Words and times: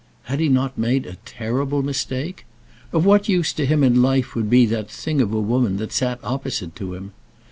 Had 0.23 0.39
he 0.39 0.49
not 0.49 0.79
made 0.79 1.05
a 1.05 1.17
terrible 1.25 1.83
mistake? 1.83 2.47
Of 2.91 3.05
what 3.05 3.29
use 3.29 3.53
to 3.53 3.67
him 3.67 3.83
in 3.83 4.01
life 4.01 4.33
would 4.33 4.49
be 4.49 4.65
that 4.65 4.89
thing 4.89 5.21
of 5.21 5.31
a 5.31 5.39
woman 5.39 5.77
that 5.77 5.91
sat 5.91 6.19
opposite 6.23 6.75
to 6.77 6.95
him? 6.95 7.11